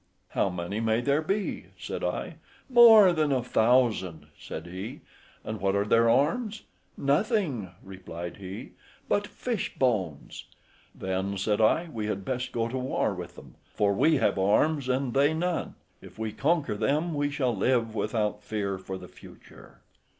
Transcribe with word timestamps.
"How 0.29 0.49
many 0.49 0.79
may 0.79 0.99
there 0.99 1.21
be?" 1.21 1.65
said 1.77 2.03
I. 2.03 2.37
"More 2.71 3.13
than 3.13 3.31
a 3.31 3.43
thousand," 3.43 4.25
said 4.35 4.65
he. 4.65 5.01
"And 5.43 5.61
what 5.61 5.75
are 5.75 5.85
their 5.85 6.09
arms?" 6.09 6.63
"Nothing," 6.97 7.69
replied 7.83 8.37
he, 8.37 8.71
"but 9.07 9.27
fish 9.27 9.75
bones." 9.77 10.45
"Then," 10.95 11.37
said 11.37 11.61
I, 11.61 11.87
"we 11.93 12.07
had 12.07 12.25
best 12.25 12.51
go 12.51 12.67
to 12.67 12.79
war 12.79 13.13
with 13.13 13.35
them, 13.35 13.53
for 13.75 13.93
we 13.93 14.17
have 14.17 14.39
arms 14.39 14.89
and 14.89 15.13
they 15.13 15.35
none; 15.35 15.75
if 16.01 16.17
we 16.17 16.31
conquer 16.31 16.73
them 16.75 17.13
we 17.13 17.29
shall 17.29 17.55
live 17.55 17.93
without 17.93 18.41
fear 18.41 18.79
for 18.79 18.97
the 18.97 19.07
future." 19.07 19.81